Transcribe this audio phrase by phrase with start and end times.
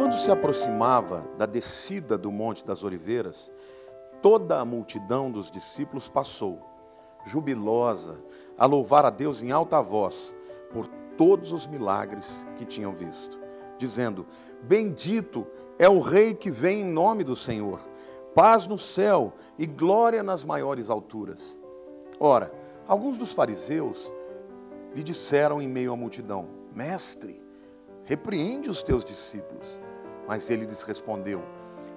[0.00, 3.52] quando se aproximava da descida do Monte das Oliveiras,
[4.22, 6.58] toda a multidão dos discípulos passou,
[7.26, 8.18] jubilosa,
[8.56, 10.34] a louvar a Deus em alta voz
[10.72, 10.86] por
[11.18, 13.38] todos os milagres que tinham visto,
[13.76, 14.26] dizendo:
[14.62, 15.46] Bendito
[15.78, 17.78] é o Rei que vem em nome do Senhor,
[18.34, 21.58] paz no céu e glória nas maiores alturas.
[22.18, 22.50] Ora,
[22.88, 24.10] alguns dos fariseus
[24.94, 27.49] lhe disseram em meio à multidão: Mestre,
[28.04, 29.80] repreende os teus discípulos.
[30.26, 31.42] Mas ele lhes respondeu: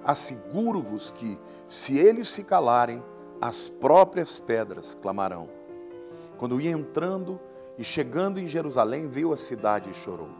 [0.04, 3.02] Asseguro-vos que, se eles se calarem,
[3.40, 5.48] as próprias pedras clamarão.
[6.38, 7.40] Quando ia entrando
[7.78, 10.30] e chegando em Jerusalém, veio a cidade e chorou.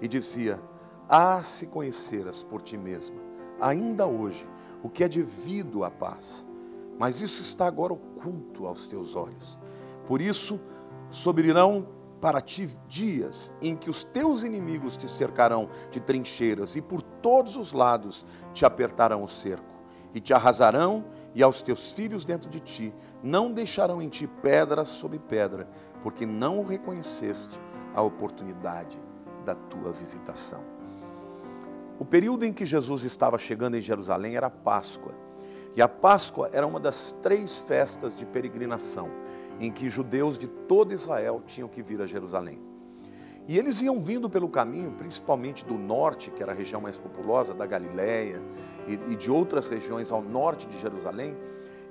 [0.00, 0.60] E dizia:
[1.08, 3.20] Ah, se conheceras por ti mesma,
[3.60, 4.46] ainda hoje,
[4.82, 6.46] o que é devido à paz.
[6.98, 9.58] Mas isso está agora oculto aos teus olhos.
[10.06, 10.60] Por isso,
[11.10, 11.86] sobrirão
[12.22, 17.56] para ti dias em que os teus inimigos te cercarão de trincheiras e por todos
[17.56, 19.74] os lados te apertarão o cerco
[20.14, 24.84] e te arrasarão e aos teus filhos dentro de ti não deixarão em ti pedra
[24.84, 25.68] sobre pedra,
[26.00, 27.58] porque não reconheceste
[27.92, 29.00] a oportunidade
[29.44, 30.60] da tua visitação.
[31.98, 35.12] O período em que Jesus estava chegando em Jerusalém era Páscoa.
[35.74, 39.08] E a Páscoa era uma das três festas de peregrinação
[39.58, 42.60] em que judeus de todo Israel tinham que vir a Jerusalém.
[43.48, 47.52] E eles iam vindo pelo caminho, principalmente do norte, que era a região mais populosa,
[47.52, 48.40] da Galiléia
[48.86, 51.36] e, de outras regiões ao norte de Jerusalém,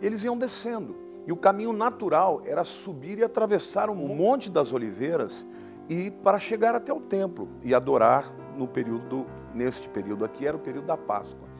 [0.01, 0.95] eles iam descendo.
[1.27, 5.45] E o caminho natural era subir e atravessar o Monte das Oliveiras
[5.89, 10.59] e para chegar até o templo e adorar no período, neste período aqui, era o
[10.59, 11.50] período da Páscoa.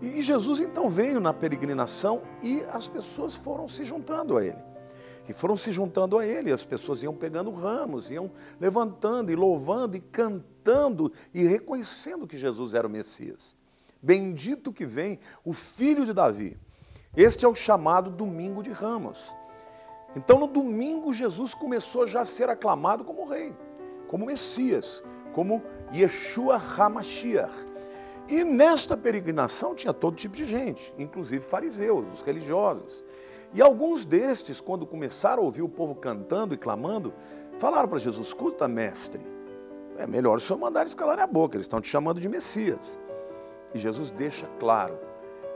[0.00, 4.68] E Jesus então veio na peregrinação e as pessoas foram se juntando a ele
[5.28, 9.94] que foram se juntando a ele, as pessoas iam pegando ramos, iam levantando e louvando
[9.94, 13.54] e cantando e reconhecendo que Jesus era o Messias.
[14.00, 16.56] Bendito que vem o filho de Davi.
[17.14, 19.36] Este é o chamado domingo de ramos.
[20.16, 23.54] Então, no domingo, Jesus começou já a ser aclamado como rei,
[24.08, 25.62] como Messias, como
[25.92, 27.66] Yeshua HaMashiach.
[28.28, 33.02] E nesta peregrinação tinha todo tipo de gente, inclusive fariseus, os religiosos.
[33.54, 37.14] E alguns destes, quando começaram a ouvir o povo cantando e clamando,
[37.58, 39.24] falaram para Jesus: escuta, mestre,
[39.96, 42.98] é melhor o senhor mandar eles calarem a boca, eles estão te chamando de Messias.
[43.74, 44.98] E Jesus deixa claro,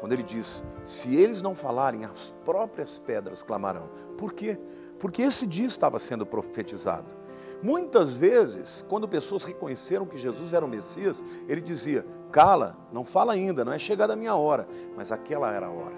[0.01, 3.91] quando ele diz: se eles não falarem, as próprias pedras clamarão.
[4.17, 4.59] Por quê?
[4.99, 7.22] Porque esse dia estava sendo profetizado.
[7.63, 13.33] Muitas vezes, quando pessoas reconheceram que Jesus era o Messias, ele dizia: cala, não fala
[13.33, 15.95] ainda, não é chegada a minha hora, mas aquela era a hora.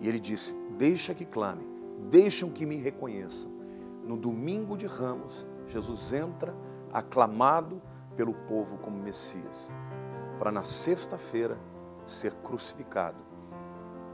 [0.00, 1.66] E ele disse: Deixa que clame,
[2.08, 3.50] deixam que me reconheçam.
[4.04, 6.54] No domingo de Ramos, Jesus entra
[6.92, 7.82] aclamado
[8.16, 9.74] pelo povo como Messias,
[10.38, 11.58] para na sexta-feira
[12.06, 13.18] ser crucificado,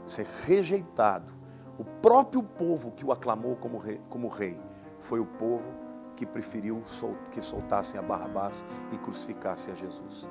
[0.05, 1.31] ser rejeitado.
[1.77, 4.59] O próprio povo que o aclamou como rei, como rei
[4.99, 5.83] foi o povo
[6.25, 6.83] que preferiu
[7.31, 10.29] que soltassem a Barrabás e crucificassem a Jesus.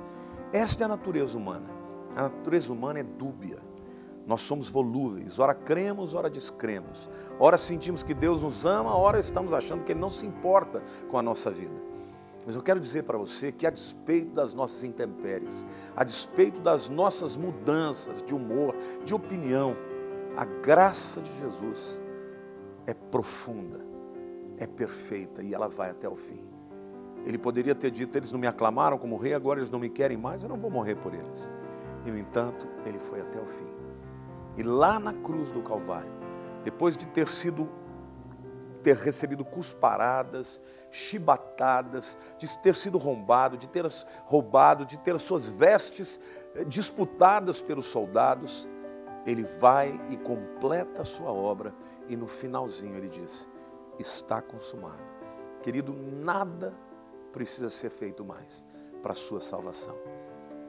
[0.51, 1.69] Esta é a natureza humana.
[2.15, 3.59] A natureza humana é dúbia
[4.25, 7.09] nós somos volúveis, ora cremos, ora descremos.
[7.37, 11.17] Ora sentimos que Deus nos ama, ora estamos achando que Ele não se importa com
[11.17, 11.75] a nossa vida.
[12.45, 15.65] Mas eu quero dizer para você que, a despeito das nossas intempéries,
[15.95, 19.75] a despeito das nossas mudanças de humor, de opinião,
[20.35, 22.01] a graça de Jesus
[22.85, 23.79] é profunda,
[24.63, 26.41] é perfeita e ela vai até o fim.
[27.25, 30.17] Ele poderia ter dito: eles não me aclamaram como rei, agora eles não me querem
[30.17, 31.49] mais, eu não vou morrer por eles.
[32.05, 33.67] E, no entanto, ele foi até o fim.
[34.57, 36.11] E lá na cruz do Calvário,
[36.63, 37.69] depois de ter sido
[38.83, 43.85] ter recebido cusparadas, chibatadas, de ter sido roubado, de ter
[44.25, 46.19] roubado, de ter as suas vestes
[46.53, 48.67] eh, disputadas pelos soldados,
[49.25, 51.73] ele vai e completa a sua obra
[52.09, 53.47] e no finalzinho ele diz:
[53.99, 55.01] está consumado.
[55.61, 56.73] Querido, nada
[57.31, 58.65] precisa ser feito mais
[59.01, 59.95] para a sua salvação.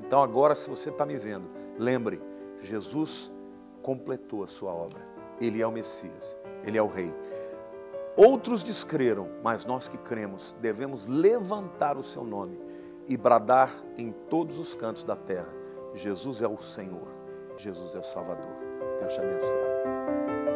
[0.00, 1.48] Então agora, se você está me vendo,
[1.78, 2.20] lembre,
[2.60, 3.30] Jesus
[3.82, 5.00] completou a sua obra.
[5.40, 7.12] Ele é o Messias, ele é o Rei.
[8.16, 12.58] Outros descreram, mas nós que cremos devemos levantar o seu nome
[13.08, 15.52] e bradar em todos os cantos da terra:
[15.94, 17.08] Jesus é o Senhor,
[17.56, 18.52] Jesus é o Salvador.
[19.00, 20.53] Deus te abençoe.